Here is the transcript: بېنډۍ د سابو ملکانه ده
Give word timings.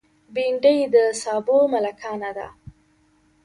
بېنډۍ 0.33 0.79
د 0.93 0.95
سابو 1.21 1.57
ملکانه 1.73 2.31
ده 2.37 2.47